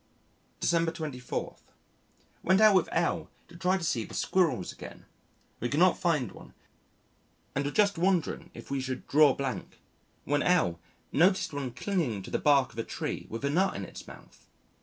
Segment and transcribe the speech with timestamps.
[0.59, 1.57] December 24.
[2.41, 5.05] Went out with L to try to see the squirrels again.
[5.59, 6.55] We could not find one
[7.53, 9.79] and were just wondering if we should draw blank
[10.23, 10.79] when L
[11.11, 14.47] noticed one clinging to the bark of a tree with a nut in its mouth.